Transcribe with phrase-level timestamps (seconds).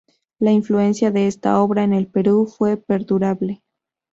[0.39, 3.61] La influencia de esta obra en el Perú fue perdurable.